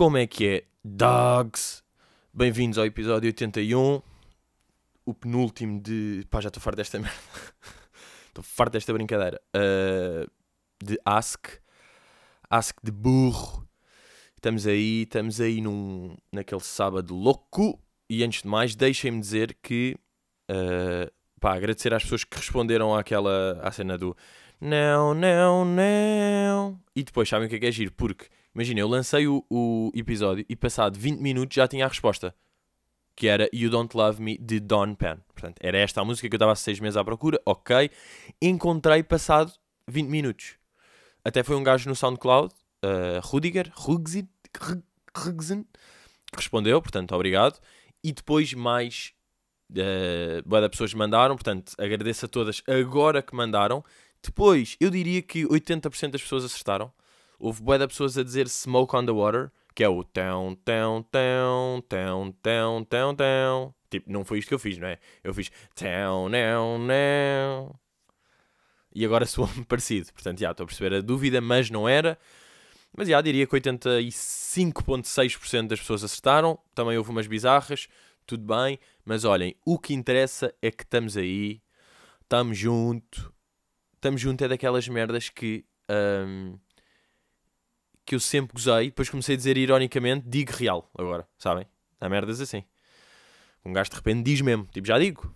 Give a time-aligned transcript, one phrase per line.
[0.00, 1.82] Como é que é, dogs?
[2.32, 4.00] Bem-vindos ao episódio 81,
[5.04, 6.24] o penúltimo de.
[6.30, 7.18] Pá, já estou farto desta merda.
[8.28, 9.38] Estou farto desta brincadeira.
[9.54, 10.26] Uh,
[10.82, 11.48] de Ask.
[12.48, 13.68] Ask de burro.
[14.36, 17.78] Estamos aí, estamos aí num, naquele sábado louco.
[18.08, 19.98] E antes de mais, deixem-me dizer que.
[20.50, 23.60] Uh, pá, agradecer às pessoas que responderam àquela.
[23.62, 24.16] à cena do.
[24.58, 26.80] Não, não, não.
[26.96, 27.92] E depois sabem o que é que é giro?
[27.92, 32.34] Porque, imagina, eu lancei o, o episódio e passado 20 minutos já tinha a resposta.
[33.16, 35.18] Que era You Don't Love Me de Don Penn.
[35.34, 37.40] Portanto, era esta a música que eu estava há 6 meses à procura.
[37.44, 37.90] Ok.
[38.40, 39.52] Encontrei passado
[39.88, 40.54] 20 minutos.
[41.24, 42.54] Até foi um gajo no SoundCloud,
[42.84, 47.60] uh, Rudiger, Rugzin, que respondeu, portanto, obrigado.
[48.02, 49.12] E depois mais
[49.70, 53.84] uh, boa pessoas mandaram, portanto, agradeço a todas agora que mandaram.
[54.22, 56.92] Depois, eu diria que 80% das pessoas acertaram.
[57.40, 61.82] Houve boa pessoas a dizer Smoke on the Water, que é o tão, tão, tão,
[61.88, 63.74] tão, tão, tão, tão.
[63.88, 64.98] Tipo, não foi isto que eu fiz, não é?
[65.24, 67.74] Eu fiz tão, não, não.
[68.94, 70.12] E agora soa-me parecido.
[70.12, 72.18] Portanto, já estou a perceber a dúvida, mas não era.
[72.94, 76.58] Mas já diria que 85,6% das pessoas acertaram.
[76.74, 77.88] Também houve umas bizarras,
[78.26, 78.78] tudo bem.
[79.02, 81.62] Mas olhem, o que interessa é que estamos aí,
[82.22, 83.32] estamos junto.
[83.94, 85.64] Estamos junto é daquelas merdas que.
[85.90, 86.58] hum,
[88.10, 91.64] que eu sempre gozei, depois comecei a dizer ironicamente, digo real agora, sabem?
[92.00, 92.64] Há merdas assim.
[93.64, 95.32] Um gajo de repente diz mesmo, tipo, já digo.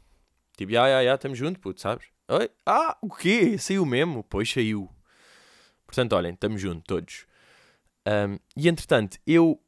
[0.56, 2.06] Tipo, já, já, já, estamos juntos, puto, sabes?
[2.26, 2.50] Oi?
[2.66, 3.56] Ah, o quê?
[3.58, 4.24] Saiu mesmo?
[4.24, 4.90] Pois saiu.
[5.86, 7.26] Portanto, olhem, estamos juntos, todos.
[8.08, 9.62] Um, e entretanto, eu,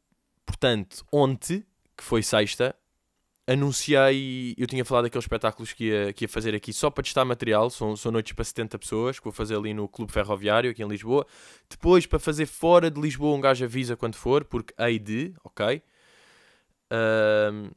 [0.44, 1.64] portanto, ontem,
[1.96, 2.74] que foi sexta,
[3.46, 4.54] anunciei.
[4.58, 7.70] Eu tinha falado daqueles espetáculos que ia, que ia fazer aqui só para testar material.
[7.70, 10.88] São, são noites para 70 pessoas, que vou fazer ali no Clube Ferroviário, aqui em
[10.88, 11.26] Lisboa.
[11.68, 15.82] Depois, para fazer fora de Lisboa, um gajo avisa quando for, porque hei de, ok?
[16.92, 17.70] Um,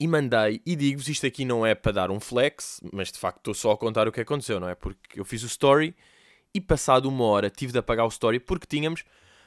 [0.00, 3.38] e mandei, e digo-vos, isto aqui não é para dar um flex, mas de facto
[3.38, 4.74] estou só a contar o que aconteceu, não é?
[4.74, 5.94] Porque eu fiz o story
[6.54, 9.04] e passado uma hora tive de apagar o story porque tínhamos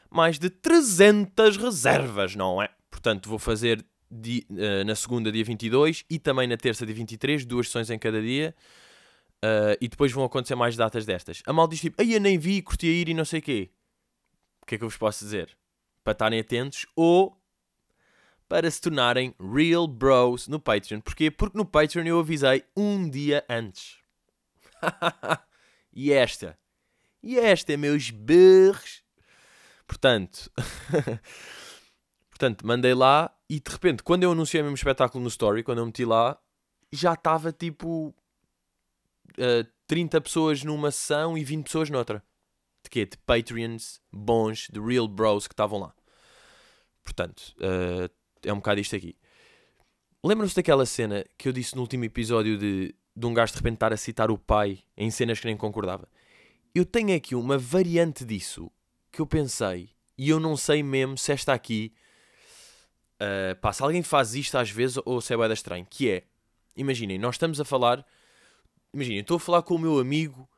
[0.10, 2.70] mais de 300 reservas, não é?
[2.90, 7.46] Portanto, vou fazer di- eh, na segunda, dia 22 e também na terça, dia 23,
[7.46, 8.54] duas sessões em cada dia.
[9.44, 11.42] eh, e depois vão acontecer mais datas destas.
[11.48, 13.42] A mal diz tipo, aí eu nem vi, curti a ir e não sei o
[13.42, 13.72] quê.
[14.62, 15.58] O que é que eu vos posso dizer?
[16.04, 17.36] Para estarem atentos ou
[18.48, 21.00] para se tornarem real bros no Patreon.
[21.02, 21.32] Porquê?
[21.32, 23.98] Porque no Patreon eu avisei um dia antes.
[25.92, 26.56] e esta?
[27.24, 29.04] E esta, meus berros?
[29.88, 30.52] Portanto,
[32.30, 35.80] portanto, mandei lá e de repente, quando eu anunciei o mesmo espetáculo no Story, quando
[35.80, 36.40] eu meti lá,
[36.90, 38.16] já estava tipo
[39.38, 42.24] eh, 30 pessoas numa sessão e 20 pessoas noutra.
[42.82, 43.06] De quê?
[43.06, 45.94] De Patreons bons, de real bros que estavam lá.
[47.04, 48.10] Portanto, eh,
[48.44, 49.18] é um bocado isto aqui.
[50.24, 53.74] Lembram-se daquela cena que eu disse no último episódio de, de um gajo de repente
[53.74, 56.08] estar a citar o pai em cenas que nem concordava?
[56.74, 58.72] Eu tenho aqui uma variante disso
[59.12, 61.94] que eu pensei e eu não sei mesmo se esta aqui.
[63.22, 65.86] Uh, pá, se alguém faz isto às vezes ou se é bué da estranho.
[65.88, 66.24] Que é,
[66.76, 68.04] imaginem, nós estamos a falar.
[68.92, 70.50] Imaginem, estou a falar com o meu amigo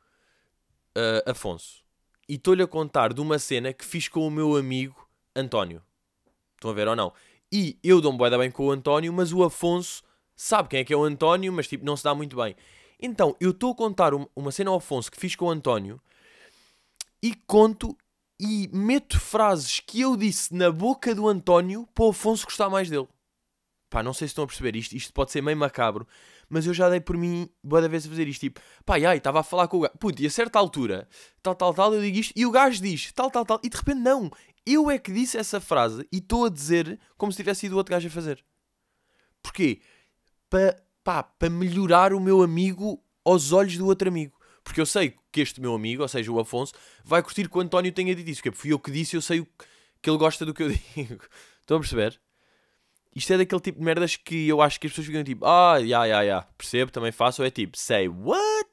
[0.96, 1.84] uh, Afonso
[2.28, 5.82] e estou-lhe a contar de uma cena que fiz com o meu amigo António.
[6.54, 7.12] Estão a ver ou não?
[7.52, 10.02] E eu dou-me bué bem com o António, mas o Afonso
[10.34, 12.56] sabe quem é que é o António, mas tipo, não se dá muito bem.
[12.98, 16.00] Então, eu estou a contar um- uma cena ao Afonso que fiz com o António
[17.22, 17.96] e conto
[18.40, 22.90] e meto frases que eu disse na boca do António para o Afonso gostar mais
[22.90, 23.08] dele.
[23.90, 26.06] Pá, não sei se estão a perceber isto, isto pode ser meio macabro,
[26.48, 29.40] mas eu já dei por mim boa vez a fazer isto, tipo, pá, ai, estava
[29.40, 31.08] a falar com o gajo, puto, e a certa altura,
[31.42, 33.76] tal, tal, tal, eu digo isto, e o gajo diz, tal, tal, tal, e de
[33.76, 34.30] repente não,
[34.66, 37.76] eu é que disse essa frase e estou a dizer como se tivesse sido o
[37.76, 38.44] outro gajo a fazer.
[39.42, 39.80] Porquê?
[40.50, 44.34] Para para melhorar o meu amigo aos olhos do outro amigo.
[44.64, 46.72] Porque eu sei que este meu amigo, ou seja, o Afonso,
[47.04, 48.42] vai curtir que o António tenha dito isso.
[48.42, 49.46] Porque fui eu que disse eu sei
[50.00, 51.22] que ele gosta do que eu digo.
[51.60, 52.18] Estão a perceber?
[53.14, 55.78] Isto é daquele tipo de merdas que eu acho que as pessoas ficam tipo, ah,
[55.78, 57.42] ya, ya, ya, percebo, também faço.
[57.42, 58.70] Ou é tipo, say what?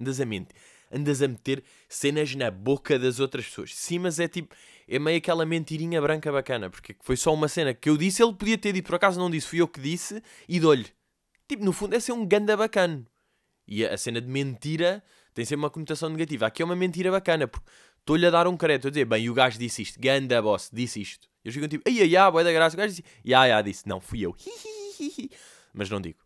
[0.00, 0.56] Andas a mentir.
[0.90, 3.74] Andas a meter cenas na boca das outras pessoas.
[3.74, 4.54] Sim, mas é tipo,
[4.88, 6.70] é meio aquela mentirinha branca bacana.
[6.70, 9.30] Porque foi só uma cena que eu disse, ele podia ter dito, por acaso não
[9.30, 10.86] disse, fui eu que disse, e dou-lhe.
[11.46, 13.06] Tipo, no fundo é ser um ganda bacana.
[13.68, 15.04] E a cena de mentira
[15.34, 16.46] tem sempre uma conotação negativa.
[16.46, 17.68] Aqui é uma mentira bacana, porque
[18.00, 21.00] estou-lhe a dar um crédito, a dizer, bem, o gajo disse isto, ganda boss, disse
[21.00, 21.28] isto.
[21.44, 23.86] Eles ficam tipo, ai ai ai, boa da graça, o gajo disse, ya ya, disse,
[23.86, 24.34] não, fui eu.
[25.72, 26.18] Mas não digo.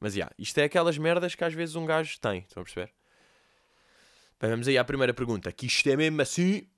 [0.00, 2.92] Mas já, isto é aquelas merdas que às vezes um gajo tem, estão a perceber?
[4.40, 6.68] Bem, vamos aí à primeira pergunta, que isto é mesmo assim.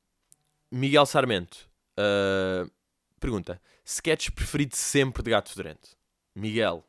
[0.70, 2.70] Miguel Sarmento, Uh,
[3.18, 5.96] pergunta: sketch preferido sempre de Gato Fedorento?
[6.34, 6.86] Miguel,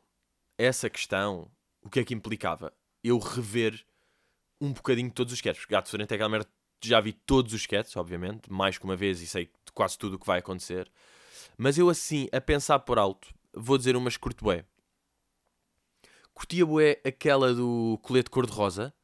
[0.58, 1.50] essa questão,
[1.88, 2.70] o que é que implicava?
[3.02, 3.82] Eu rever
[4.60, 5.64] um bocadinho todos os sketches.
[5.64, 6.48] Gato Fedorento é aquela merda.
[6.84, 10.18] Já vi todos os sketches, obviamente, mais que uma vez e sei quase tudo o
[10.18, 10.90] que vai acontecer.
[11.56, 14.64] Mas eu, assim, a pensar por alto, vou dizer umas curto bué.
[16.34, 18.94] Curtia bué aquela do colete cor-de-rosa,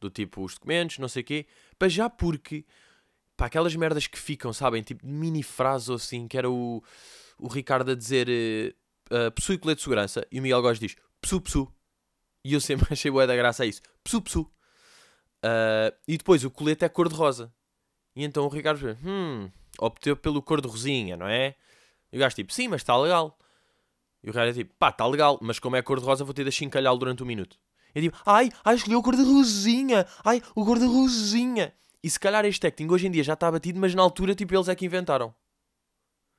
[0.00, 1.46] do tipo os documentos, não sei o quê,
[1.78, 2.64] para já porque,
[3.36, 6.82] pá, aquelas merdas que ficam, sabem, tipo mini frase ou assim, que era o,
[7.38, 10.96] o Ricardo a dizer uh, uh, possui colete de segurança, e o Miguel Góes diz
[11.20, 11.72] psu psu,
[12.44, 14.40] e eu sempre achei bué da graça a isso, psu psu.
[15.44, 17.52] Uh, e depois o colete é cor-de-rosa.
[18.16, 21.54] E então o Ricardo diz, hum, optou pelo cor-de-rosinha, não é?
[22.12, 23.38] E o gajo tipo, sim, mas está legal.
[24.22, 26.52] E o Ricardo é tipo, pá, está legal, mas como é cor-de-rosa vou ter de
[26.52, 27.58] chincalhá-lo durante um minuto.
[27.94, 31.74] E tipo, ai, ai, escolheu o cor-de-rosinha, ai, o cor-de-rosinha.
[32.02, 34.54] E se calhar este acting hoje em dia já está batido, mas na altura, tipo,
[34.54, 35.34] eles é que inventaram.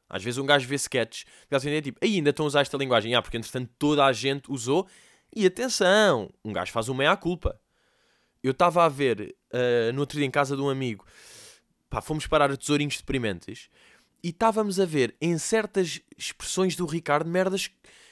[0.10, 2.78] Às vezes um gajo vê sketches, e assim, é tipo, ainda estão a usar esta
[2.78, 3.16] linguagem.
[3.16, 4.88] Ah, porque entretanto toda a gente usou.
[5.35, 7.59] E atenção, um gajo faz uma meia-culpa.
[8.41, 11.05] Eu estava a ver uh, no outro dia em casa de um amigo,
[11.89, 13.69] pá, fomos parar a tesourinhos deprimentes
[14.23, 17.69] e estávamos a ver em certas expressões do Ricardo merdas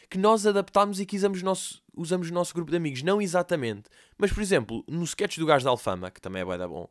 [0.09, 3.01] que nós adaptámos e que usamos no nosso, usamos no nosso grupo de amigos.
[3.03, 3.89] Não exatamente.
[4.17, 6.89] Mas, por exemplo, no sketch do gajo da Alfama, que também é bué da bom,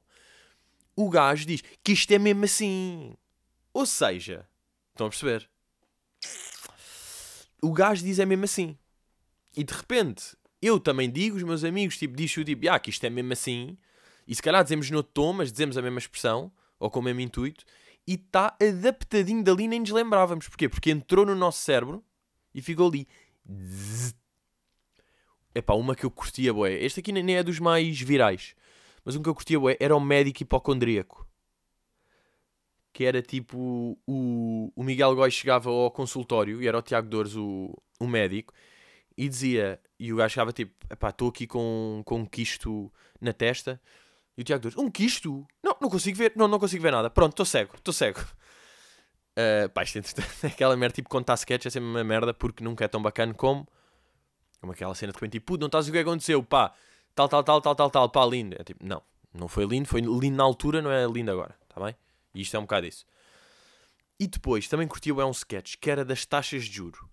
[0.97, 3.15] o gajo diz que isto é mesmo assim.
[3.75, 4.49] Ou seja,
[4.93, 5.49] estão a perceber?
[7.61, 8.79] O gajo diz é mesmo assim.
[9.57, 12.91] E de repente, eu também digo, os meus amigos, tipo, diz o tipo, ah, que
[12.91, 13.77] isto é mesmo assim.
[14.27, 17.21] E se calhar dizemos no tom, mas dizemos a mesma expressão, ou com o mesmo
[17.21, 17.65] intuito
[18.07, 20.49] e está adaptadinho dali, nem nos lembrávamos.
[20.49, 20.69] Porquê?
[20.69, 22.05] Porque entrou no nosso cérebro
[22.55, 23.07] e ficou ali.
[25.55, 26.73] Epá, uma que eu curtia, boé.
[26.73, 28.55] Este aqui nem é dos mais virais.
[29.05, 31.27] Mas um que eu curtia, boé, era o médico hipocondríaco.
[32.93, 33.99] Que era tipo...
[34.07, 38.53] O, o Miguel Góis chegava ao consultório, e era o Tiago Dores o, o médico,
[39.17, 39.81] e dizia...
[39.99, 40.75] E o gajo chegava tipo...
[40.91, 43.81] Epá, estou aqui com, com um quisto na testa.
[44.37, 44.79] E o Tiago Dores...
[44.79, 45.47] Um quisto?
[45.63, 46.33] Não, não consigo ver.
[46.37, 47.11] Não, não consigo ver nada.
[47.11, 47.75] Pronto, estou cego.
[47.77, 48.21] Estou cego.
[49.33, 52.85] Uh, pá, isto é aquela merda, tipo, contar sketch é sempre uma merda porque nunca
[52.85, 53.67] é tão bacana como,
[54.61, 56.73] como aquela cena de repente, tipo, não estás o que aconteceu, pá,
[57.15, 58.57] tal, tal, tal, tal, tal, tal, pá, lindo.
[58.59, 61.83] É tipo, não, não foi lindo, foi lindo na altura, não é lindo agora, tá
[61.83, 61.97] bem?
[62.35, 63.05] E isto é um bocado isso.
[64.21, 67.09] E depois, também curtiu é um sketch que era das taxas de juro.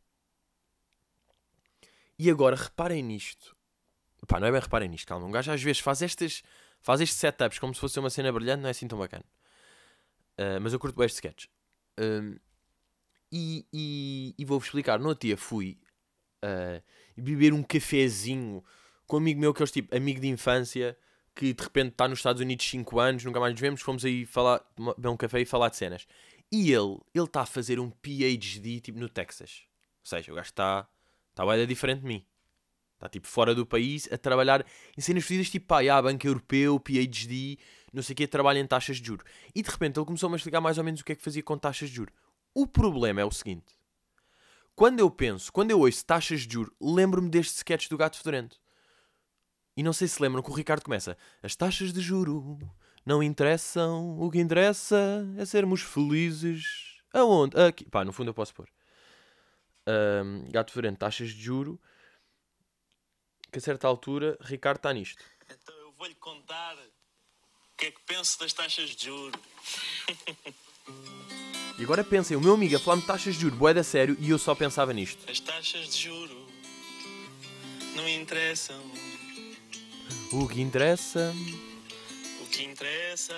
[2.19, 3.55] E agora, reparem nisto.
[4.27, 5.25] Pá, não é bem reparem nisto, calma.
[5.25, 6.43] Um gajo às vezes faz estas,
[6.81, 9.23] faz estes setups como se fosse uma cena brilhante, não é assim tão bacana.
[10.37, 11.45] Uh, mas eu curto bem este sketch.
[11.97, 12.37] Um,
[13.31, 14.99] e, e, e vou-vos explicar.
[14.99, 15.79] No dia fui
[16.43, 16.83] uh,
[17.15, 18.63] beber um cafezinho
[19.07, 20.97] com um amigo meu que é tipo amigo de infância
[21.33, 24.25] que de repente está nos Estados Unidos 5 anos, nunca mais nos vemos, fomos aí
[24.25, 26.05] falar, beber um café e falar de cenas.
[26.51, 29.63] E ele, ele está a fazer um PhD tipo no Texas.
[30.01, 30.87] Ou seja, o gajo está,
[31.39, 32.25] está bem diferente de mim.
[32.95, 34.65] Está tipo fora do país a trabalhar
[34.97, 37.57] em cenas fodidas tipo, pá, yeah, banco europeu, PhD,
[37.93, 39.25] não sei o que, trabalha em taxas de juros.
[39.55, 41.41] E de repente ele começou-me a explicar mais ou menos o que é que fazia
[41.41, 42.13] com taxas de juros.
[42.53, 43.77] O problema é o seguinte:
[44.75, 48.59] quando eu penso, quando eu ouço taxas de juros, lembro-me deste sketch do gato fedorento.
[49.77, 52.59] E não sei se lembram que o Ricardo começa: As taxas de juro
[53.05, 56.99] não interessam, o que interessa é sermos felizes.
[57.13, 57.57] Aonde?
[57.57, 57.85] Aqui.
[57.89, 58.67] Pá, no fundo eu posso pôr.
[59.87, 61.79] Um, gato fedorento, taxas de juro.
[63.51, 65.23] Que a certa altura, Ricardo está nisto.
[65.49, 66.77] Então eu vou-lhe contar
[67.79, 69.39] que é que penso das taxas de juros?
[71.77, 74.17] E agora pensem, o meu amigo a falar-me de taxas de juros, boé da sério,
[74.19, 75.31] e eu só pensava nisto.
[75.31, 76.45] As taxas de juro
[77.95, 78.79] não interessam.
[80.33, 81.33] O que interessa...
[82.41, 83.37] O que interessa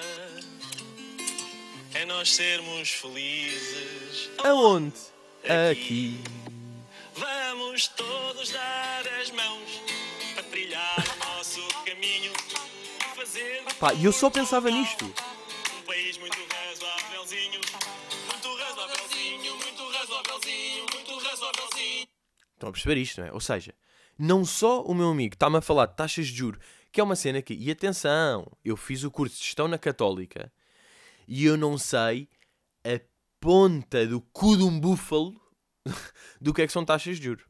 [1.94, 4.32] é nós sermos felizes.
[4.44, 4.96] Aonde?
[5.44, 6.20] Aqui.
[7.16, 9.82] Vamos todos dar as mãos
[10.36, 12.32] para trilhar o nosso caminho
[13.80, 15.06] Pá, e eu só pensava nisto.
[15.06, 17.60] Um país muito razoávelzinho,
[18.30, 22.08] muito razoávelzinho, muito razoávelzinho, muito razoávelzinho.
[22.54, 23.34] Estão a perceber isto, não é?
[23.34, 23.74] Ou seja,
[24.18, 27.16] não só o meu amigo está-me a falar de taxas de juros, que é uma
[27.16, 30.52] cena que, e atenção, eu fiz o curso de gestão na Católica
[31.28, 32.28] e eu não sei
[33.42, 35.36] ponta do cu de um búfalo
[36.40, 37.44] do que é que são taxas de juros.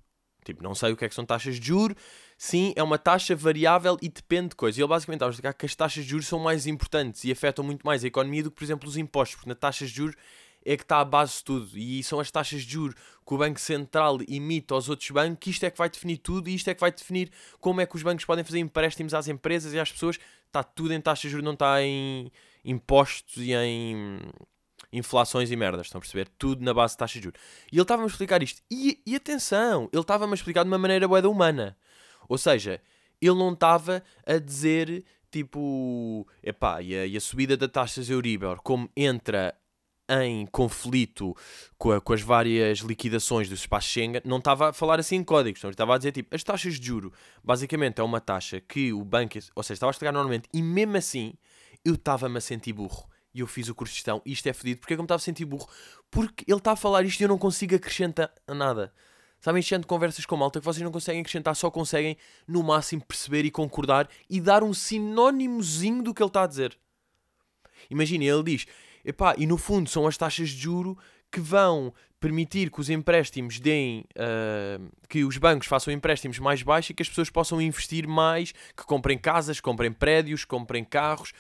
[0.44, 1.96] Tipo, não sei o que é que são taxas de juros,
[2.44, 4.80] Sim, é uma taxa variável e depende de coisa.
[4.80, 7.32] E ele basicamente estava a explicar que as taxas de juros são mais importantes e
[7.32, 9.98] afetam muito mais a economia do que, por exemplo, os impostos, porque na taxas de
[9.98, 10.16] juros
[10.66, 11.78] é que está a base de tudo.
[11.78, 15.52] E são as taxas de juros que o Banco Central emite aos outros bancos, que
[15.52, 17.30] isto é que vai definir tudo e isto é que vai definir
[17.60, 20.18] como é que os bancos podem fazer empréstimos às empresas e às pessoas.
[20.48, 22.32] Está tudo em taxas de juros, não está em
[22.66, 24.20] impostos e em
[24.92, 26.28] inflações e merdas, estão a perceber?
[26.38, 27.40] Tudo na base de taxa de juros.
[27.72, 28.62] E ele estava-me a explicar isto.
[28.70, 31.78] E, e atenção, ele estava-me a explicar de uma maneira boeda humana.
[32.28, 32.82] Ou seja,
[33.22, 38.62] ele não estava a dizer tipo, epá, e a, e a subida da taxas Euribor,
[38.62, 39.56] como entra
[40.10, 41.34] em conflito
[41.78, 45.24] com, a- com as várias liquidações do espaço Schengen, não estava a falar assim em
[45.24, 49.06] códigos, estava a dizer tipo, as taxas de juro, basicamente é uma taxa que o
[49.06, 51.34] banco, ou seja, estava a explicar normalmente, e mesmo assim,
[51.86, 53.10] eu estava-me a sentir burro.
[53.34, 55.06] E eu fiz o curso de gestão, isto é fedido, porque é que eu me
[55.06, 55.70] estava a sentir burro?
[56.10, 58.94] Porque ele está a falar isto e eu não consigo acrescentar nada.
[59.40, 62.16] Sabem, de conversas com malta que vocês não conseguem acrescentar, só conseguem
[62.48, 66.78] no máximo perceber e concordar e dar um sinónimozinho do que ele está a dizer.
[67.90, 68.68] Imaginem, ele diz,
[69.04, 70.96] epá, e no fundo são as taxas de juro
[71.32, 76.92] que vão permitir que os empréstimos deem, ah, que os bancos façam empréstimos mais baixos
[76.92, 81.34] e que as pessoas possam investir mais, que comprem casas, comprem prédios, comprem carros.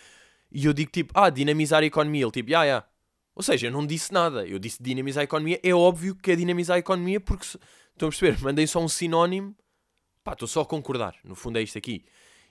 [0.51, 2.23] E eu digo tipo, ah, dinamizar a economia.
[2.23, 2.87] Ele tipo, ah, yeah.
[3.33, 4.45] Ou seja, eu não disse nada.
[4.45, 5.59] Eu disse dinamizar a economia.
[5.63, 7.59] É óbvio que é dinamizar a economia porque, se-
[7.93, 9.55] estão a perceber, mandei só um sinónimo.
[10.23, 11.15] Pá, estou só a concordar.
[11.23, 12.03] No fundo é isto aqui.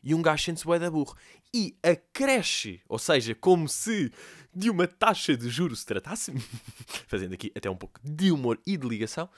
[0.02, 1.14] E um gajo sente-se da burro.
[1.54, 4.10] E acresce, ou seja, como se
[4.54, 6.32] de uma taxa de juros se tratasse,
[7.06, 9.28] fazendo aqui até um pouco de humor e de ligação,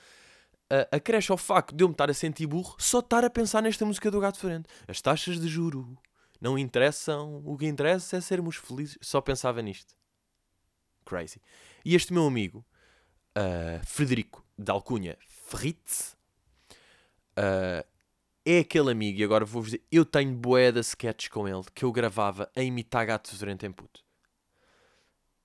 [0.91, 3.85] acresce ao facto de eu me estar a sentir burro só estar a pensar nesta
[3.85, 4.67] música do Gato Frente.
[4.87, 5.97] As taxas de juro
[6.43, 8.97] não interessam, o que interessa é sermos felizes.
[9.01, 9.95] Só pensava nisto.
[11.05, 11.41] Crazy.
[11.85, 12.65] E este meu amigo,
[13.37, 16.17] uh, Frederico de Alcunha Fritz,
[17.37, 17.87] uh,
[18.45, 21.85] é aquele amigo, e agora vou-vos dizer, eu tenho bué de sketches com ele que
[21.85, 24.03] eu gravava a imitar gato durante em puto.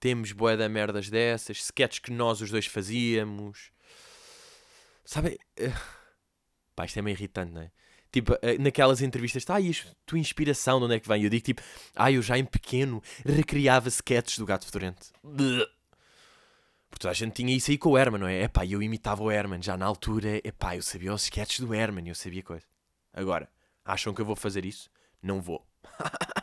[0.00, 3.70] Temos bué de merdas dessas, sketches que nós os dois fazíamos.
[5.04, 5.38] Sabe?
[5.56, 5.72] eh,
[6.74, 7.70] Pá, isto é meio irritante, não é?
[8.10, 9.74] Tipo, eh, naquelas entrevistas, tá, e a
[10.06, 11.22] tua inspiração de onde é que vem?
[11.22, 11.62] Eu digo tipo,
[11.94, 15.08] ah, eu já em pequeno recriava sketches do Gato Fedorento.
[16.88, 18.44] Porque toda a gente tinha isso aí com o Herman, não é?
[18.44, 22.08] Epá, eu imitava o Herman, já na altura, epá, eu sabia os sketches do Herman,
[22.08, 22.64] eu sabia coisa.
[23.12, 23.48] Agora,
[23.84, 24.90] acham que eu vou fazer isso?
[25.22, 25.66] Não vou.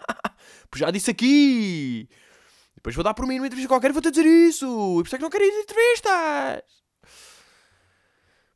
[0.69, 2.09] Pois já disse aqui!
[2.75, 4.65] Depois vou dar por mim numa entrevista qualquer e vou-te dizer isso!
[4.65, 6.63] E por isso é que não quero ir entrevistas!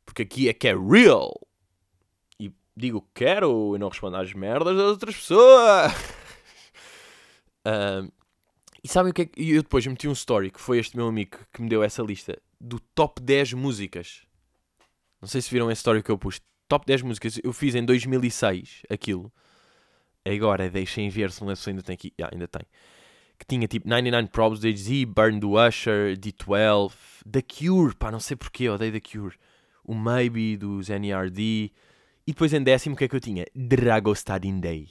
[0.04, 1.32] Porque aqui é que é real!
[2.80, 5.92] Digo que quero e não respondo às merdas das outras pessoas!
[7.62, 8.08] Ahm,
[8.82, 9.38] e sabem o que é que.
[9.38, 12.02] e Eu depois meti um story que foi este meu amigo que me deu essa
[12.02, 14.22] lista do top 10 músicas.
[15.20, 16.40] Não sei se viram esse story que eu pus.
[16.66, 17.38] Top 10 músicas.
[17.44, 19.30] Eu fiz em 2006 aquilo.
[20.24, 22.14] Agora deixem ver se não se ainda tem aqui.
[22.22, 22.62] Ah, ainda tem.
[23.38, 26.92] Que tinha tipo 99 Problems da Z, Burn do Usher, D12,
[27.30, 27.94] The Cure.
[27.94, 29.36] Pá, não sei porquê, odeio The Cure.
[29.84, 31.72] O Maybe dos NRD.
[32.30, 33.44] E depois em décimo o que é que eu tinha?
[33.52, 34.88] Dragostadin Day.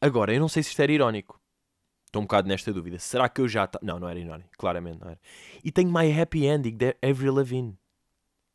[0.00, 1.38] Agora, eu não sei se isto era irónico.
[2.06, 2.98] Estou um bocado nesta dúvida.
[2.98, 3.66] Será que eu já...
[3.66, 4.48] ta- Não, não era irónico.
[4.56, 5.20] Claramente não era.
[5.62, 7.76] E tenho My Happy Ending de Avril Lavigne.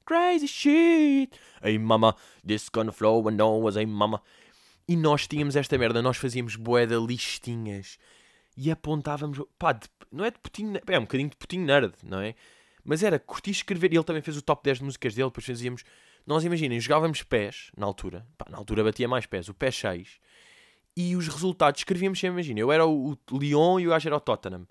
[0.04, 1.30] Crazy shit.
[1.62, 4.20] Hey mama, this gonna flow when no was a mama.
[4.88, 6.02] E nós tínhamos esta merda.
[6.02, 8.00] Nós fazíamos boeda listinhas.
[8.58, 9.40] E apontávamos...
[9.60, 10.82] Pá, de- não é de putinho...
[10.88, 12.34] É um bocadinho de putinho nerd, não é?
[12.84, 13.94] Mas era curtir escrever.
[13.94, 15.28] E ele também fez o top 10 de músicas dele.
[15.30, 15.84] Depois fazíamos...
[16.26, 18.26] Nós imaginem, jogávamos pés na altura.
[18.38, 19.50] Pá, na altura batia mais pés.
[19.50, 20.20] O pé 6
[20.96, 24.16] e os resultados escrevíamos sempre, imagina, eu era o, o Lyon e o gajo era
[24.16, 24.68] o Tottenham.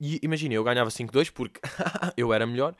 [0.00, 1.60] E imagina, eu ganhava 5-2 porque
[2.16, 2.74] eu era melhor.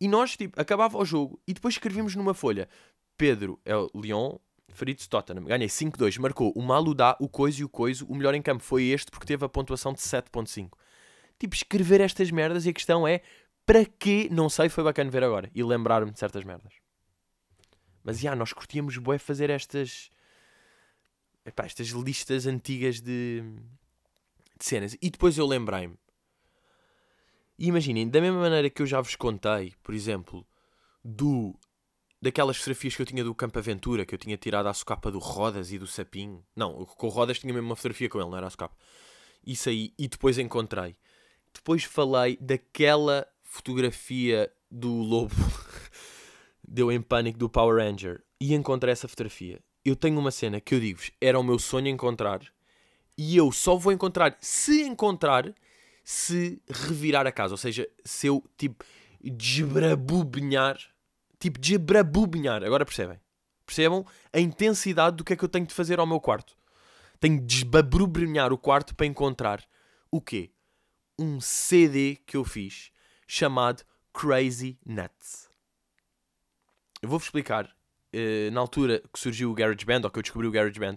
[0.00, 2.68] E nós, tipo, acabava o jogo e depois escrevíamos numa folha:
[3.16, 4.36] Pedro é o Lyon,
[4.68, 5.44] Fritz Tottenham.
[5.44, 8.04] Ganhei 5-2, marcou o Maludá, o Coiso e o Coiso.
[8.06, 10.70] O melhor em campo foi este porque teve a pontuação de 7.5.
[11.38, 13.22] Tipo, escrever estas merdas e a questão é:
[13.64, 14.28] para quê?
[14.30, 16.85] Não sei, foi bacana ver agora e lembrar-me de certas merdas.
[18.06, 20.10] Mas já, nós curtíamos bué fazer estas
[21.44, 23.42] epá, estas listas antigas de,
[24.56, 24.96] de cenas.
[25.02, 25.98] E depois eu lembrei-me.
[27.58, 30.46] E imaginem, da mesma maneira que eu já vos contei, por exemplo,
[31.04, 31.58] do
[32.22, 35.18] daquelas fotografias que eu tinha do Campo Aventura, que eu tinha tirado à socapa do
[35.18, 36.44] Rodas e do Sapinho.
[36.54, 38.76] Não, com o Rodas tinha mesmo uma fotografia com ele, não era a socapa.
[39.44, 40.96] Isso aí, e depois encontrei.
[41.52, 45.34] Depois falei daquela fotografia do lobo
[46.66, 49.60] deu em pânico do Power Ranger e encontrei essa fotografia.
[49.84, 52.40] Eu tenho uma cena que eu digo-vos, era o meu sonho encontrar
[53.16, 55.54] e eu só vou encontrar se encontrar
[56.04, 58.84] se revirar a casa, ou seja, se eu tipo
[59.20, 60.78] desbrabubinhar,
[61.40, 63.20] tipo desbrabubinhar, agora percebem?
[63.64, 66.56] Percebam a intensidade do que é que eu tenho de fazer ao meu quarto.
[67.18, 69.64] Tenho de desbabrubrinhar o quarto para encontrar
[70.08, 70.52] o quê?
[71.18, 72.92] Um CD que eu fiz
[73.26, 73.82] chamado
[74.12, 75.50] Crazy Nuts.
[77.02, 77.74] Eu vou-vos explicar.
[78.12, 80.96] eh, na altura que surgiu o GarageBand, ou que eu descobri o GarageBand,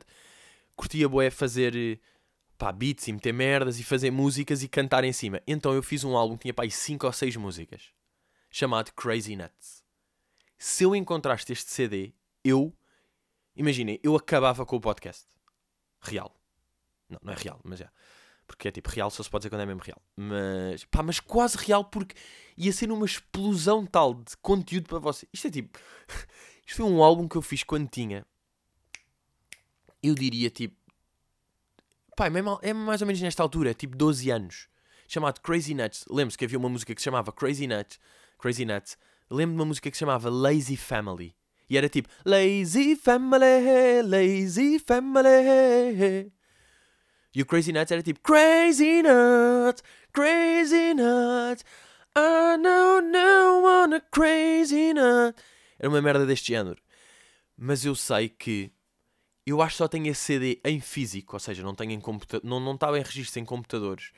[0.76, 2.00] curtia boé fazer eh,
[2.58, 5.42] pá, beats e meter merdas e fazer músicas e cantar em cima.
[5.48, 7.92] Então eu fiz um álbum que tinha pá, aí 5 ou 6 músicas,
[8.50, 9.84] chamado Crazy Nuts.
[10.58, 12.14] Se eu encontraste este CD,
[12.44, 12.74] eu,
[13.56, 15.26] imaginem, eu acabava com o podcast.
[16.02, 16.34] Real.
[17.10, 17.90] Não, não é real, mas é.
[18.50, 20.02] Porque é tipo, real só se pode dizer quando é mesmo real.
[20.18, 22.16] Mas, pá, mas quase real porque
[22.58, 25.28] ia ser uma explosão tal de conteúdo para você.
[25.32, 25.80] Isto é tipo,
[26.66, 28.26] isto foi um álbum que eu fiz quando tinha,
[30.02, 30.76] eu diria tipo,
[32.18, 34.68] pá, é é mais ou menos nesta altura, tipo 12 anos.
[35.08, 36.06] Chamado Crazy Nuts.
[36.10, 38.00] Lembro-se que havia uma música que se chamava Crazy Nuts.
[38.40, 38.98] Crazy Nuts.
[39.30, 41.36] Lembro de uma música que se chamava Lazy Family.
[41.70, 46.32] E era tipo Lazy Family, Lazy Family.
[47.34, 51.64] E o Crazy Nuts era tipo Crazy Nuts, Crazy Nuts.
[52.16, 55.40] I know no a Crazy Nut.
[55.78, 56.82] Era uma merda deste género.
[57.56, 58.72] Mas eu sei que
[59.46, 62.48] eu acho que só tenho esse CD em físico, ou seja, não tenho em computador,
[62.48, 64.12] não não estava em registro em computadores.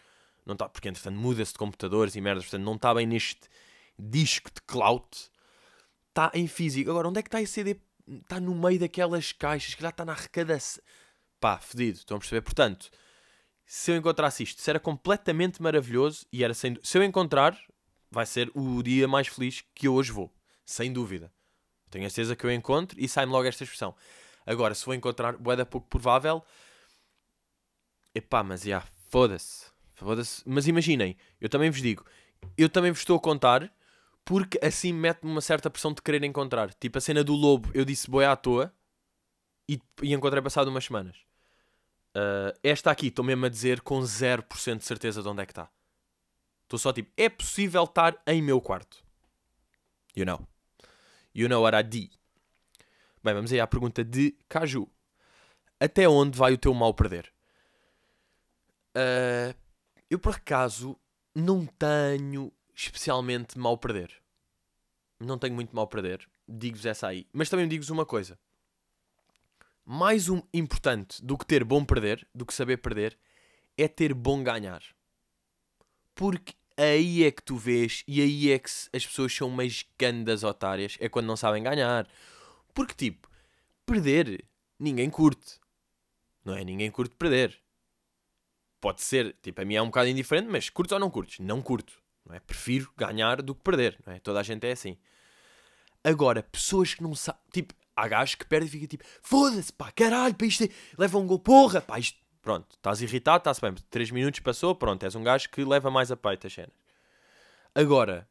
[0.45, 3.41] Não está, porque entretanto muda-se de computadores e merdas, portanto não está bem neste
[3.97, 5.29] disco de clout.
[6.09, 6.89] Está em físico.
[6.89, 7.79] Agora, onde é que está esse CD?
[8.07, 10.83] Está no meio daquelas caixas, que já está na arrecadação.
[11.41, 12.41] Pá, fedido, estão a perceber?
[12.41, 12.91] Portanto,
[13.65, 16.77] se eu encontrasse isto, se era completamente maravilhoso e era sem.
[16.83, 17.59] Se eu encontrar,
[18.11, 20.31] vai ser o dia mais feliz que eu hoje vou.
[20.63, 21.33] Sem dúvida.
[21.89, 23.95] Tenho a certeza que eu encontro e sai-me logo esta expressão.
[24.45, 26.43] Agora, se vou encontrar, boeda pouco provável.
[28.13, 29.65] Epá, mas já, foda-se.
[29.95, 30.43] Foda-se.
[30.45, 32.05] Mas imaginem, eu também vos digo,
[32.55, 33.73] eu também vos estou a contar
[34.23, 36.71] porque assim mete-me uma certa pressão de querer encontrar.
[36.75, 38.71] Tipo a cena do lobo, eu disse boi à toa
[39.67, 41.30] e, e encontrei passado umas semanas.
[42.13, 45.51] Ah, esta aqui, estou mesmo a dizer com 0% de certeza de onde é que
[45.51, 45.69] está.
[46.63, 49.03] Estou só tipo, é possível estar em meu quarto.
[50.15, 50.47] You know.
[51.33, 52.11] You know what I did.
[53.23, 54.89] Bem, vamos aí à pergunta de Caju.
[55.79, 57.31] Até onde vai o teu mal perder?
[58.95, 59.55] Ah,
[60.09, 60.97] eu, por acaso,
[61.33, 64.11] não tenho especialmente mal perder.
[65.19, 66.27] Não tenho muito mal perder.
[66.47, 67.27] Digo-vos essa aí.
[67.31, 68.37] Mas também digo-vos uma coisa.
[69.93, 73.19] Mais um importante do que ter bom perder, do que saber perder,
[73.77, 74.81] é ter bom ganhar.
[76.15, 80.45] Porque aí é que tu vês e aí é que as pessoas são meias gandas
[80.45, 80.95] otárias.
[80.97, 82.07] É quando não sabem ganhar.
[82.73, 83.29] Porque, tipo,
[83.85, 84.45] perder,
[84.79, 85.59] ninguém curte.
[86.45, 86.63] Não é?
[86.63, 87.61] Ninguém curte perder.
[88.79, 91.39] Pode ser, tipo, a mim é um bocado indiferente, mas curtes ou não curtes?
[91.39, 92.01] Não curto.
[92.25, 92.39] Não é?
[92.39, 93.99] Prefiro ganhar do que perder.
[94.07, 94.19] Não é?
[94.21, 94.97] Toda a gente é assim.
[96.01, 97.41] Agora, pessoas que não sabem.
[97.51, 100.69] Tipo, há gajos que perdem e fica tipo, foda-se, pá, caralho, pá, isto é...
[100.97, 102.19] leva um gol, porra, pá, isto.
[102.41, 103.75] Pronto, estás irritado, está-se bem.
[103.91, 106.73] 3 minutos passou, pronto, és um gajo que leva mais a peito as cenas.
[107.75, 108.27] Agora,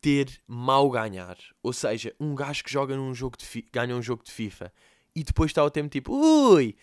[0.00, 1.36] ter mal ganhar.
[1.62, 4.72] Ou seja, um gajo que joga num jogo de ganha um jogo de FIFA
[5.14, 6.76] e depois está o tempo tipo, ui,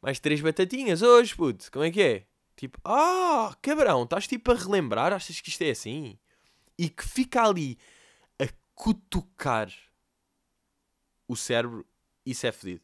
[0.00, 2.26] mais três batatinhas hoje, puto, como é que é?
[2.56, 6.18] Tipo, ah, cabrão, estás tipo a relembrar, achas que isto é assim?
[6.78, 7.78] E que fica ali
[8.40, 9.70] a cutucar
[11.28, 11.86] o cérebro,
[12.24, 12.82] isso é fedido.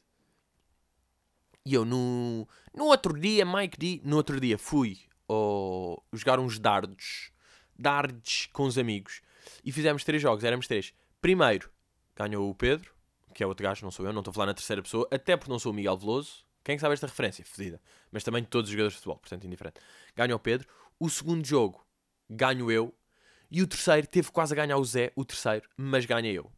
[1.64, 6.58] E eu no, no outro dia, Mike D, no outro dia fui ao, jogar uns
[6.58, 7.30] dardos,
[7.78, 9.22] dardos com os amigos
[9.64, 10.92] e fizemos três jogos, éramos três.
[11.20, 11.70] Primeiro,
[12.16, 12.92] ganhou o Pedro,
[13.32, 15.36] que é outro gajo, não sou eu, não estou a falar na terceira pessoa, até
[15.36, 16.44] porque não sou o Miguel Veloso.
[16.64, 17.44] Quem é sabe esta referência?
[17.44, 17.80] Fedida.
[18.10, 19.80] Mas também de todos os jogadores de futebol, portanto indiferente.
[20.14, 20.68] Ganha o Pedro.
[20.98, 21.84] O segundo jogo,
[22.30, 22.94] ganho eu.
[23.50, 26.50] E o terceiro, teve quase a ganhar o Zé, o terceiro, mas ganha eu.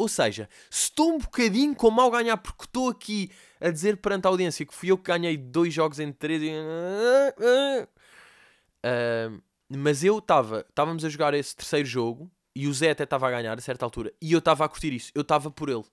[0.00, 4.26] Ou seja, se estou um bocadinho com mal ganhar porque estou aqui a dizer perante
[4.26, 6.42] a audiência que fui eu que ganhei dois jogos em três.
[8.82, 9.30] Ah,
[9.68, 13.30] mas eu estava, estávamos a jogar esse terceiro jogo e o Zé até estava a
[13.30, 15.84] ganhar a certa altura e eu estava a curtir isso, eu estava por ele.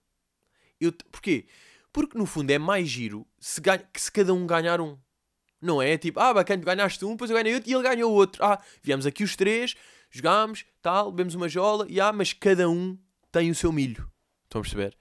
[0.80, 1.46] Eu, porquê?
[1.92, 4.98] Porque no fundo é mais giro se, ganha, que se cada um ganhar um.
[5.62, 8.42] Não é tipo, ah, bacana, ganhaste um, depois eu ganhei outro e ele ganhou outro.
[8.42, 9.76] Ah, viemos aqui os três,
[10.10, 12.98] jogámos, tal, bebemos uma jola, e ah, mas cada um
[13.32, 14.12] tem o seu milho.
[14.44, 14.98] Estão a perceber?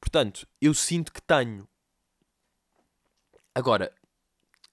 [0.00, 1.68] Portanto, eu sinto que tenho.
[3.54, 3.92] Agora,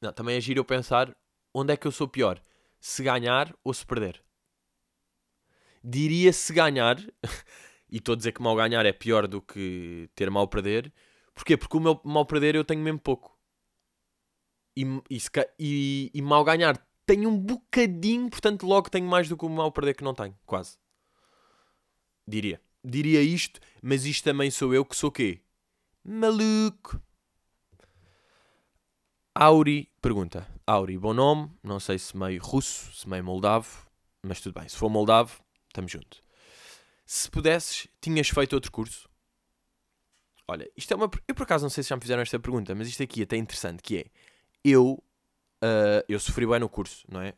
[0.02, 1.15] não, também é giro eu pensar
[1.54, 2.41] onde é que eu sou pior:
[2.80, 4.23] se ganhar ou se perder.
[5.84, 6.97] Diria se ganhar,
[7.89, 10.93] e estou a dizer que mal ganhar é pior do que ter mal perder.
[11.34, 11.56] Porquê?
[11.58, 13.38] Porque o meu mal perder eu tenho mesmo pouco.
[14.76, 15.17] E, e,
[15.60, 19.71] e- e mal ganhar tenho um bocadinho, portanto logo tenho mais do que o mal
[19.71, 20.78] perder que não tenho, quase.
[22.28, 22.62] Diria.
[22.84, 25.42] Diria isto, mas isto também sou eu que sou quê?
[26.04, 27.02] Maluco.
[29.34, 30.48] Auri pergunta.
[30.66, 31.52] Auri, bom nome.
[31.63, 33.88] Não sei se meio russo, se meio moldavo,
[34.22, 34.68] mas tudo bem.
[34.68, 36.24] Se for moldavo, estamos junto.
[37.06, 39.10] Se pudesses, tinhas feito outro curso?
[40.48, 41.10] Olha, isto é uma.
[41.28, 43.24] Eu por acaso não sei se já me fizeram esta pergunta, mas isto aqui é
[43.24, 44.06] até interessante, que é.
[44.63, 45.04] Eu.
[45.62, 47.34] ah, eu sofri bem no curso, não é?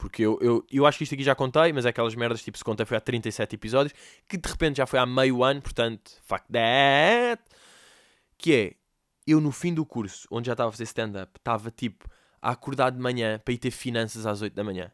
[0.00, 2.56] Porque eu, eu, eu acho que isto aqui já contei, mas é aquelas merdas, tipo,
[2.56, 3.92] se contei foi há 37 episódios,
[4.26, 7.42] que de repente já foi há meio ano, portanto, fuck that.
[8.38, 8.74] Que é,
[9.26, 12.08] eu no fim do curso, onde já estava a fazer stand-up, estava tipo
[12.40, 14.90] a acordar de manhã para ir ter finanças às 8 da manhã.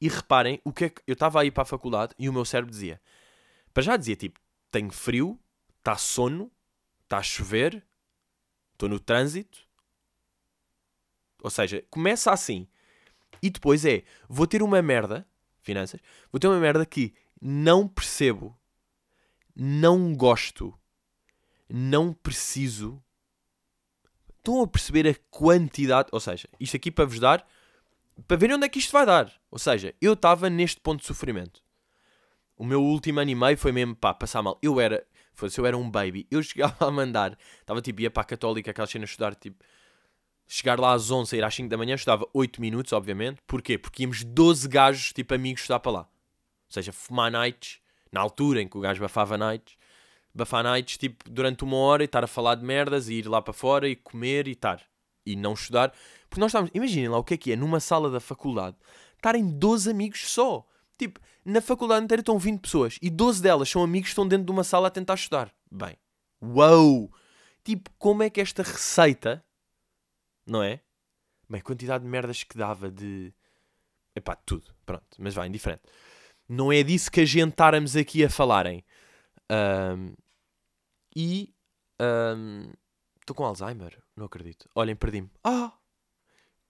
[0.00, 2.32] E reparem, o que é que eu estava a ir para a faculdade e o
[2.32, 3.00] meu cérebro dizia,
[3.72, 4.38] para já dizia tipo,
[4.70, 5.36] tenho frio,
[5.80, 6.48] está sono,
[7.02, 7.84] está a chover,
[8.72, 9.58] estou no trânsito.
[11.42, 12.68] Ou seja, começa assim.
[13.44, 15.28] E depois é, vou ter uma merda,
[15.60, 16.00] finanças,
[16.32, 18.58] vou ter uma merda que não percebo,
[19.54, 20.72] não gosto,
[21.68, 23.04] não preciso.
[24.38, 26.08] Estão a perceber a quantidade.
[26.10, 27.46] Ou seja, isto aqui para vos dar,
[28.26, 29.30] para verem onde é que isto vai dar.
[29.50, 31.62] Ou seja, eu estava neste ponto de sofrimento.
[32.56, 34.58] O meu último ano e meio foi mesmo, pá, passar mal.
[34.62, 36.26] Eu era, fosse, eu era um baby.
[36.30, 39.62] Eu chegava a mandar, estava tipo, ia para a Católica, aquelas cenas estudar, tipo,
[40.46, 43.38] chegar lá às 11, sair às 5 da manhã, estudava 8 minutos, obviamente.
[43.46, 43.78] Porquê?
[43.78, 46.00] Porque íamos 12 gajos, tipo, amigos, estudar para lá.
[46.00, 47.80] Ou seja, fumar nights,
[48.12, 49.76] na altura em que o gajo bafava nights,
[50.34, 53.40] bafar nights, tipo, durante uma hora e estar a falar de merdas e ir lá
[53.40, 54.82] para fora e comer e estar.
[55.26, 55.92] E não estudar.
[56.28, 58.76] Porque nós estávamos, imaginem lá o que é que é, numa sala da faculdade,
[59.16, 60.66] estarem 12 amigos só.
[60.98, 64.46] Tipo, na faculdade inteira estão 20 pessoas e 12 delas são amigos que estão dentro
[64.46, 65.52] de uma sala a tentar estudar.
[65.70, 65.96] Bem,
[66.42, 67.10] uau!
[67.62, 69.43] Tipo, como é que esta receita,
[70.46, 70.80] não é?
[71.48, 73.32] Bem, quantidade de merdas que dava de.
[74.14, 74.74] Epá, tudo.
[74.86, 75.82] Pronto, mas vai, indiferente.
[76.48, 78.84] Não é disso que a gente estáramos aqui a falarem.
[79.48, 80.14] Ahm,
[81.14, 81.54] e.
[83.20, 84.02] Estou com Alzheimer?
[84.16, 84.68] Não acredito.
[84.74, 85.30] Olhem, perdi-me.
[85.42, 85.72] Ah!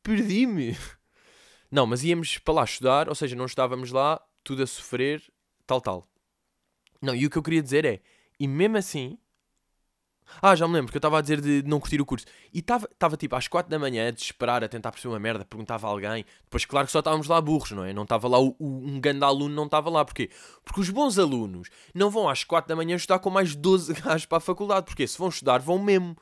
[0.02, 0.76] Perdi-me!
[1.70, 5.20] Não, mas íamos para lá estudar, ou seja, não estávamos lá, tudo a sofrer,
[5.66, 6.08] tal, tal.
[7.02, 8.00] Não, e o que eu queria dizer é,
[8.38, 9.18] e mesmo assim.
[10.40, 12.26] Ah, já me lembro que eu estava a dizer de não curtir o curso.
[12.52, 15.86] E estava tipo às 4 da manhã a desesperar, a tentar perceber uma merda, perguntava
[15.86, 16.24] a alguém.
[16.44, 17.92] Depois, claro que só estávamos lá burros, não é?
[17.92, 20.04] Não estava lá, o, o- um grande aluno não estava lá.
[20.04, 20.30] Porquê?
[20.64, 24.26] Porque os bons alunos não vão às 4 da manhã estudar com mais 12 gajos
[24.26, 24.86] para a faculdade.
[24.86, 26.16] Porque se vão estudar, vão mesmo.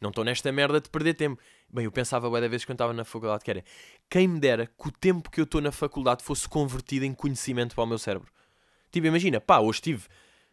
[0.00, 1.42] Não estão nesta merda de perder tempo.
[1.68, 3.64] Bem, eu pensava bué da vez quando estava na faculdade que era
[4.08, 7.74] quem me dera que o tempo que eu estou na faculdade fosse convertido em conhecimento
[7.74, 8.30] para o meu cérebro.
[8.92, 10.04] Tipo, imagina, pá, hoje estive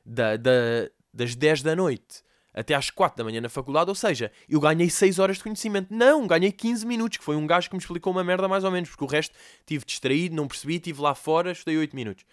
[0.05, 2.21] da, da- das 10 da noite
[2.55, 5.93] até às 4 da manhã na faculdade, ou seja, eu ganhei 6 horas de conhecimento.
[5.93, 8.71] Não, ganhei 15 minutos, que foi um gajo que me explicou uma merda mais ou
[8.71, 12.23] menos, porque o resto tive distraído, não percebi, estive lá fora, estudei 8 minutos.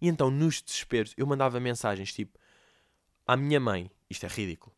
[0.00, 2.38] E então, nos desesperos, eu mandava mensagens tipo
[3.26, 4.72] à minha mãe, isto é ridículo,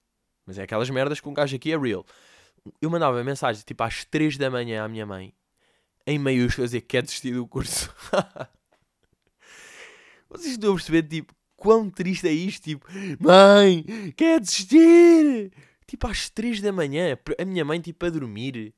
[0.46, 2.06] mas é aquelas merdas que um gajo aqui é real.
[2.80, 5.34] Eu mandava mensagens tipo às 3 da manhã à minha mãe,
[6.06, 7.94] em maiúsculas, a dizer que quer desistir do curso.
[10.30, 12.64] Vocês estão a perceber, tipo, quão triste é isto?
[12.64, 12.86] Tipo,
[13.20, 13.84] mãe,
[14.16, 15.52] quer desistir?
[15.86, 18.74] Tipo, às 3 da manhã, a minha mãe, tipo, a dormir.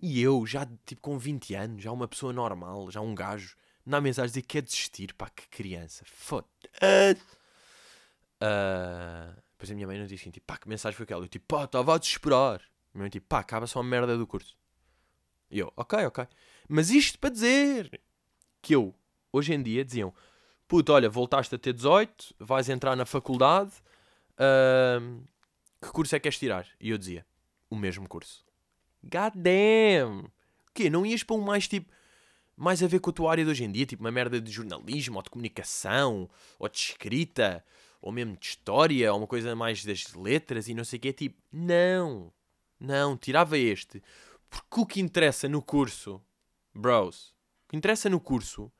[0.00, 4.00] E eu, já, tipo, com 20 anos, já uma pessoa normal, já um gajo, dá
[4.00, 5.14] mensagem dizer que quer desistir.
[5.14, 6.04] Pá, que criança.
[6.06, 7.22] Foda-se.
[8.40, 11.24] Ah, depois a minha mãe não disse assim, tipo, pá, que mensagem foi aquela?
[11.24, 12.60] Eu, tipo, pá, estava a desesperar.
[12.92, 14.56] Minha mãe, tipo, pá, acaba só a merda do curso.
[15.48, 16.26] E eu, ok, ok.
[16.68, 18.00] Mas isto para dizer
[18.60, 18.94] que eu,
[19.32, 20.12] hoje em dia, diziam,
[20.72, 23.72] puto, olha, voltaste a ter 18, vais entrar na faculdade,
[24.38, 25.20] ahm,
[25.78, 26.66] que curso é que queres tirar?
[26.80, 27.26] E eu dizia,
[27.68, 28.42] o mesmo curso.
[29.02, 30.24] God damn!
[30.24, 30.88] O quê?
[30.88, 31.92] Não ias para um mais tipo,
[32.56, 34.50] mais a ver com a tua área de hoje em dia, tipo uma merda de
[34.50, 36.26] jornalismo, ou de comunicação,
[36.58, 37.62] ou de escrita,
[38.00, 41.12] ou mesmo de história, ou uma coisa mais das letras e não sei o quê,
[41.12, 42.32] tipo, não,
[42.80, 44.02] não, tirava este,
[44.48, 46.18] porque o que interessa no curso,
[46.74, 47.34] bros,
[47.66, 48.72] o que interessa no curso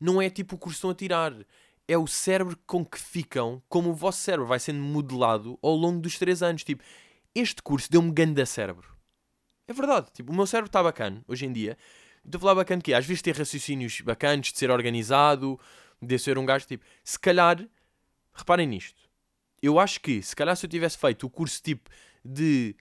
[0.00, 1.34] não é tipo o curso que estão a tirar.
[1.86, 6.00] É o cérebro com que ficam, como o vosso cérebro vai sendo modelado ao longo
[6.00, 6.64] dos 3 anos.
[6.64, 6.82] Tipo,
[7.34, 8.88] este curso deu-me ganda cérebro.
[9.68, 10.08] É verdade.
[10.12, 11.76] Tipo, o meu cérebro está bacana hoje em dia.
[12.24, 15.58] Estou a falar bacana que às vezes ter raciocínios bacanas, de ser organizado,
[16.00, 16.84] de ser um gajo tipo.
[17.02, 17.66] Se calhar,
[18.32, 19.00] reparem nisto.
[19.62, 21.90] Eu acho que, se calhar, se eu tivesse feito o curso tipo
[22.24, 22.74] de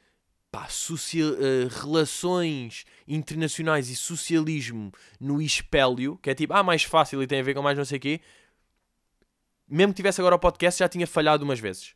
[0.51, 7.27] pá, eh, relações internacionais e socialismo no espélio, que é tipo, ah, mais fácil e
[7.27, 8.21] tem a ver com mais não sei o quê,
[9.67, 11.95] mesmo que tivesse agora o podcast, já tinha falhado umas vezes.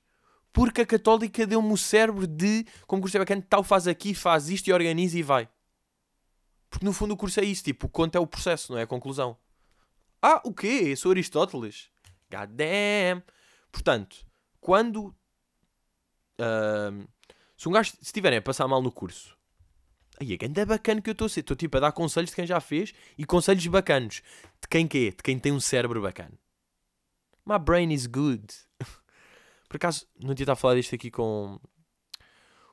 [0.51, 4.49] Porque a Católica deu-me o cérebro de, como curso é bacana, tal faz aqui, faz
[4.49, 5.49] isto e organiza e vai.
[6.69, 8.83] Porque no fundo o curso é isso, tipo, o conto é o processo, não é
[8.83, 9.35] a conclusão.
[10.21, 10.83] Ah, o quê?
[10.85, 11.89] Eu sou Aristóteles.
[12.31, 13.23] God damn.
[13.71, 14.25] Portanto,
[14.61, 15.15] quando...
[16.39, 17.05] ahm,
[17.63, 19.37] se um gajo estiverem a passar mal no curso,
[20.19, 21.39] aí é ganda bacana que eu estou a ser.
[21.39, 24.21] Estou tipo a dar conselhos de quem já fez e conselhos bacanos.
[24.61, 25.11] De quem que é?
[25.11, 26.37] De quem tem um cérebro bacana.
[27.45, 28.45] My brain is good.
[29.69, 31.57] Por acaso, não tinha estado a falar disto aqui com,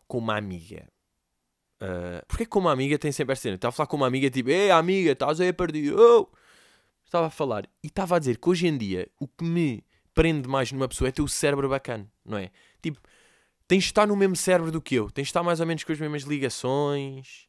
[0.08, 0.88] com uma amiga.
[1.80, 3.54] Uh, porque com uma amiga tem sempre esta cena.
[3.54, 5.94] Estava a falar com uma amiga tipo, ei amiga, estás aí a perder.
[5.94, 6.28] Oh!
[7.04, 10.48] Estava a falar e estava a dizer que hoje em dia o que me prende
[10.48, 12.50] mais numa pessoa é ter o cérebro bacana, não é?
[12.82, 13.00] Tipo,
[13.70, 15.84] tens de estar no mesmo cérebro do que eu, tens de estar mais ou menos
[15.84, 17.46] com as mesmas ligações,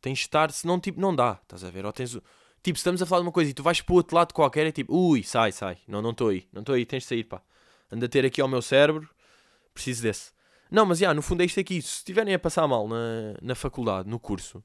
[0.00, 1.86] tens de estar, senão tipo, não dá, estás a ver?
[1.86, 2.18] Ou tens,
[2.64, 4.66] tipo, estamos a falar de uma coisa e tu vais para o outro lado qualquer,
[4.66, 7.22] é tipo, ui, sai, sai, não, não estou aí, não estou aí, tens de sair,
[7.22, 7.40] pá.
[7.92, 9.08] Anda a ter aqui ao meu cérebro,
[9.72, 10.32] preciso desse.
[10.68, 11.80] Não, mas já, no fundo é isto aqui.
[11.80, 14.64] Se estiverem a passar mal na, na faculdade, no curso,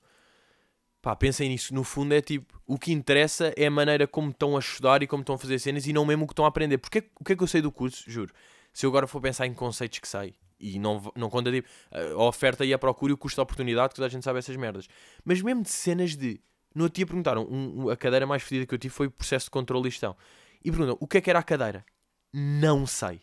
[1.00, 1.76] pá, pensem nisso.
[1.76, 5.08] No fundo é tipo, o que interessa é a maneira como estão a estudar e
[5.08, 6.80] como estão a fazer cenas e não mesmo o que estão a aprender.
[6.80, 8.04] Porque o que é que eu sei do curso?
[8.10, 8.34] Juro.
[8.74, 12.24] Se eu agora for pensar em conceitos que sei e não, não conta tipo, a
[12.24, 14.56] oferta e a procura e o custo de oportunidade, que toda a gente sabe essas
[14.56, 14.88] merdas.
[15.24, 16.40] Mas mesmo de cenas de.
[16.74, 19.46] No outro dia perguntaram, um, a cadeira mais fedida que eu tive foi o processo
[19.46, 20.16] de controle e gestão.
[20.64, 21.86] E perguntam, o que é que era a cadeira?
[22.34, 23.22] Não sei.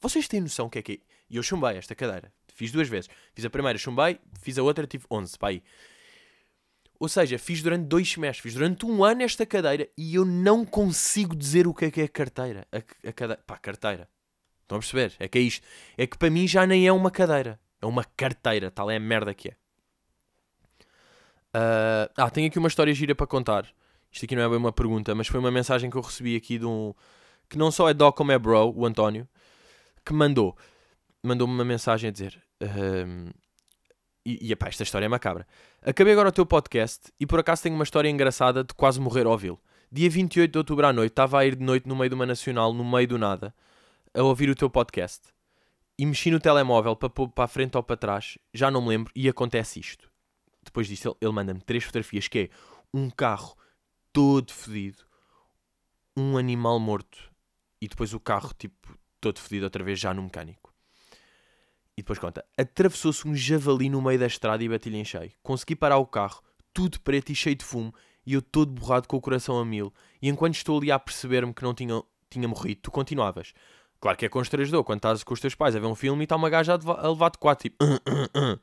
[0.00, 0.98] Vocês têm noção o que é que é?
[1.28, 2.32] E eu chumbei esta cadeira.
[2.48, 3.08] Fiz duas vezes.
[3.34, 5.62] Fiz a primeira, chumbei, fiz a outra, tive 11, pá aí.
[6.98, 10.64] Ou seja, fiz durante dois semestres, fiz durante um ano esta cadeira e eu não
[10.64, 12.66] consigo dizer o que é que é carteira.
[12.72, 13.42] A, a cadeira.
[13.46, 14.08] Pá, carteira.
[14.66, 15.14] Estão a perceber?
[15.20, 15.64] É que é isto.
[15.96, 17.58] É que para mim já nem é uma cadeira.
[17.80, 18.70] É uma carteira.
[18.70, 19.52] Tal é a merda que é.
[21.54, 23.66] Uh, ah, tenho aqui uma história gira para contar.
[24.10, 26.58] Isto aqui não é bem uma pergunta, mas foi uma mensagem que eu recebi aqui
[26.58, 26.92] de um.
[27.48, 29.28] Que não só é dog como é bro, o António,
[30.04, 30.56] que mandou
[31.22, 32.40] mandou-me uma mensagem a dizer.
[32.60, 33.30] Um,
[34.24, 35.46] e, e epá, esta história é macabra.
[35.82, 39.26] Acabei agora o teu podcast e por acaso tenho uma história engraçada de quase morrer
[39.26, 39.60] ao ouvi-lo.
[39.90, 42.26] Dia 28 de outubro à noite, estava a ir de noite no meio de uma
[42.26, 43.54] nacional, no meio do nada,
[44.16, 45.28] a ouvir o teu podcast.
[45.98, 49.12] E mexi no telemóvel para para a frente ou para trás, já não me lembro,
[49.14, 50.10] e acontece isto.
[50.62, 52.48] Depois disso, ele, ele manda-me três fotografias, que é
[52.92, 53.56] um carro
[54.12, 55.04] todo fedido,
[56.16, 57.30] um animal morto,
[57.80, 60.74] e depois o carro, tipo, todo fedido outra vez, já no mecânico.
[61.96, 65.32] E depois conta: atravessou-se um javali no meio da estrada e bati-lhe em cheio.
[65.42, 69.16] Consegui parar o carro, tudo preto e cheio de fumo, e eu todo borrado com
[69.16, 69.92] o coração a mil.
[70.20, 73.54] E enquanto estou ali a perceber-me que não tinha, tinha morrido, tu continuavas.
[74.00, 76.24] Claro que é constrangedor quando estás com os teus pais a ver um filme e
[76.24, 77.84] está uma gaja a levar-te quatro, tipo.
[77.84, 78.60] Uh, uh, uh.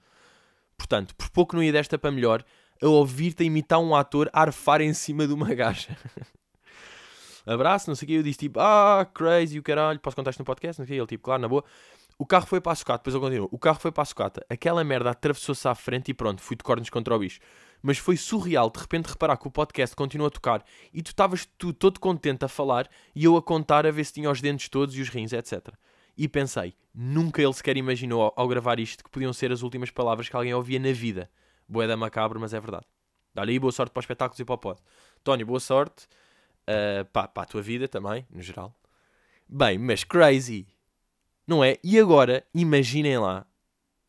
[0.77, 2.43] Portanto, por pouco não ia desta para melhor,
[2.81, 5.97] a ouvir-te a imitar um ator arfar em cima de uma gaja.
[7.45, 10.39] Abraço, não sei o que, eu disse tipo, ah, crazy, o caralho, posso contar isto
[10.39, 10.79] no podcast?
[10.79, 11.63] Não sei o ele tipo, claro, na boa.
[12.17, 13.49] O carro foi para a sucata, depois eu continuo.
[13.51, 16.63] O carro foi para a sucata, aquela merda atravessou-se à frente e pronto, fui de
[16.63, 17.39] cornos contra o bicho.
[17.83, 21.45] Mas foi surreal de repente reparar que o podcast continua a tocar e tu estavas
[21.57, 24.69] tu todo contente a falar e eu a contar a ver se tinha os dentes
[24.69, 25.67] todos e os rins, etc.
[26.17, 29.91] E pensei, nunca ele sequer imaginou ao, ao gravar isto que podiam ser as últimas
[29.91, 31.29] palavras que alguém ouvia na vida.
[31.67, 32.85] Boeda macabro, mas é verdade.
[33.33, 34.79] Dá-lhe aí boa sorte para os espetáculos e para o pod.
[35.23, 36.07] Tony, boa sorte.
[36.63, 38.73] Uh, para a tua vida também, no geral.
[39.49, 40.65] Bem, mas crazy.
[41.45, 41.77] Não é?
[41.83, 43.45] E agora, imaginem lá.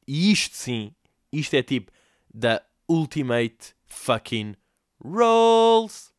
[0.06, 0.94] E isto sim,
[1.32, 1.90] isto é tipo
[2.32, 4.56] da ultimate fucking
[5.04, 6.12] rolls.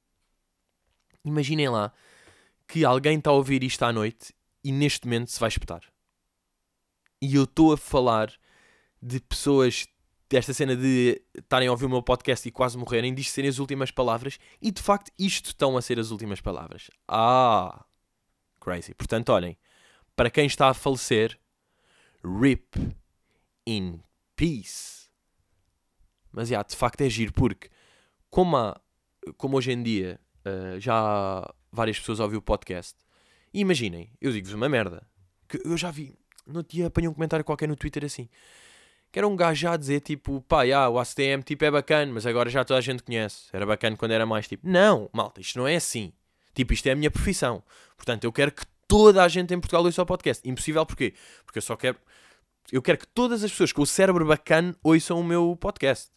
[1.23, 1.91] Imaginem lá
[2.67, 5.81] que alguém está a ouvir isto à noite e neste momento se vai espetar.
[7.21, 8.31] E eu estou a falar
[9.01, 9.87] de pessoas
[10.29, 13.59] desta cena de estarem a ouvir o meu podcast e quase morrerem, disto serem as
[13.59, 16.89] últimas palavras, e de facto isto estão a ser as últimas palavras.
[17.07, 17.85] Ah,
[18.59, 18.93] crazy.
[18.93, 19.57] Portanto, olhem,
[20.15, 21.39] para quem está a falecer,
[22.23, 22.75] RIP
[23.67, 23.99] in
[24.35, 24.94] peace.
[26.35, 27.69] Mas já, de facto é giro, porque
[28.29, 28.79] como, há,
[29.37, 32.95] como hoje em dia uh, já várias pessoas a ouvir o podcast,
[33.53, 35.07] imaginem, eu digo-vos uma merda,
[35.47, 36.13] que eu já vi,
[36.45, 38.27] no dia apanhei um comentário qualquer no Twitter assim,
[39.11, 42.11] que era um gajo já a dizer tipo, pá, já, o ACTM tipo é bacana,
[42.11, 43.45] mas agora já toda a gente conhece.
[43.53, 46.11] Era bacana quando era mais tipo, não, malta, isto não é assim.
[46.53, 47.63] Tipo, isto é a minha profissão.
[47.95, 50.47] Portanto, eu quero que toda a gente em Portugal ouça o podcast.
[50.47, 51.13] Impossível porquê?
[51.45, 51.97] Porque eu só quero.
[52.71, 56.11] Eu quero que todas as pessoas com o cérebro bacana ouçam o meu podcast.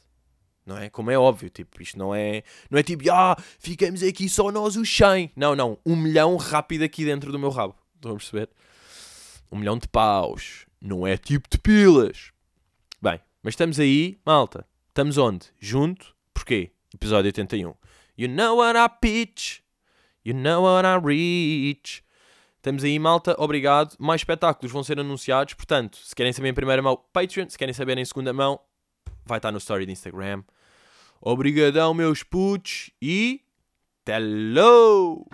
[0.68, 0.90] Não é?
[0.90, 4.76] Como é óbvio, tipo, isto não é, não é tipo, ah, ficamos aqui só nós
[4.76, 5.32] os 100.
[5.34, 7.74] Não, não, um milhão rápido aqui dentro do meu rabo.
[7.94, 8.50] Estão a perceber?
[9.50, 10.66] Um milhão de paus.
[10.78, 12.32] Não é tipo de pilas.
[13.00, 14.66] Bem, mas estamos aí, malta.
[14.88, 15.46] Estamos onde?
[15.58, 16.14] Junto.
[16.34, 16.70] Porquê?
[16.94, 17.74] Episódio 81.
[18.18, 19.60] You know what I pitch.
[20.22, 22.04] You know what I reach.
[22.56, 23.34] Estamos aí, malta.
[23.38, 23.96] Obrigado.
[23.98, 25.54] Mais espetáculos vão ser anunciados.
[25.54, 27.48] Portanto, se querem saber em primeira mão, Patreon.
[27.48, 28.60] Se querem saber em segunda mão,
[29.24, 30.42] vai estar no story do Instagram.
[31.20, 32.90] Obrigadão, meus putos.
[33.00, 33.40] E...
[34.06, 35.26] Hello!